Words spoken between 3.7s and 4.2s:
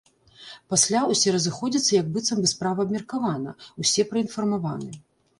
усе